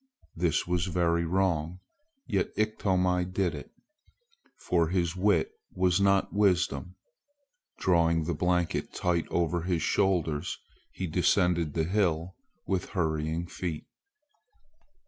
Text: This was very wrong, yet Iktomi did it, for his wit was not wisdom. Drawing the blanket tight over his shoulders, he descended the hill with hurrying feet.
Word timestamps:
This 0.35 0.65
was 0.65 0.87
very 0.87 1.25
wrong, 1.25 1.79
yet 2.25 2.49
Iktomi 2.57 3.23
did 3.23 3.53
it, 3.53 3.71
for 4.57 4.87
his 4.87 5.15
wit 5.15 5.51
was 5.75 6.01
not 6.01 6.33
wisdom. 6.33 6.95
Drawing 7.77 8.23
the 8.23 8.33
blanket 8.33 8.93
tight 8.93 9.27
over 9.29 9.61
his 9.61 9.83
shoulders, 9.83 10.57
he 10.91 11.05
descended 11.05 11.75
the 11.75 11.83
hill 11.83 12.35
with 12.65 12.89
hurrying 12.89 13.45
feet. 13.45 13.85